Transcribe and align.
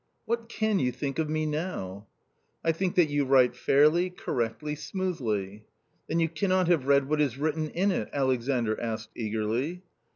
"What 0.25 0.49
can 0.49 0.79
you 0.79 0.91
think 0.91 1.19
of 1.19 1.29
me 1.29 1.45
now?"" 1.45 2.07
I 2.65 2.71
think 2.71 2.95
that 2.95 3.11
you 3.11 3.23
write 3.23 3.55
fairly, 3.55 4.09
correctly, 4.09 4.73
smoothly."" 4.73 5.63
Then 6.07 6.19
you 6.19 6.27
cannot 6.27 6.67
have 6.69 6.87
read 6.87 7.07
what 7.07 7.21
is 7.21 7.37
written 7.37 7.69
in 7.69 7.91
it?" 7.91 8.09
Alexandr 8.11 8.81
asked 8.81 9.09
eagerly. 9.15 9.83